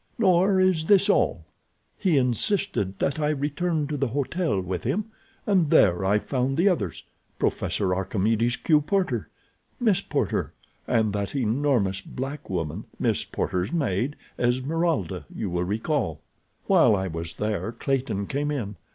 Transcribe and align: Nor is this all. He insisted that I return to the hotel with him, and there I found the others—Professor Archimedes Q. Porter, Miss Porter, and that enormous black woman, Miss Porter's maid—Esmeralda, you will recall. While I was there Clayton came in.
Nor 0.17 0.59
is 0.59 0.85
this 0.87 1.09
all. 1.11 1.45
He 1.95 2.17
insisted 2.17 2.97
that 2.97 3.19
I 3.19 3.29
return 3.29 3.85
to 3.85 3.97
the 3.97 4.07
hotel 4.07 4.59
with 4.59 4.83
him, 4.83 5.11
and 5.45 5.69
there 5.69 6.03
I 6.03 6.17
found 6.17 6.57
the 6.57 6.67
others—Professor 6.69 7.93
Archimedes 7.93 8.55
Q. 8.55 8.81
Porter, 8.81 9.29
Miss 9.79 10.01
Porter, 10.01 10.53
and 10.87 11.13
that 11.13 11.35
enormous 11.35 12.01
black 12.01 12.49
woman, 12.49 12.85
Miss 12.97 13.23
Porter's 13.23 13.71
maid—Esmeralda, 13.71 15.25
you 15.35 15.51
will 15.51 15.65
recall. 15.65 16.21
While 16.65 16.95
I 16.95 17.05
was 17.07 17.33
there 17.35 17.71
Clayton 17.71 18.25
came 18.25 18.49
in. 18.49 18.77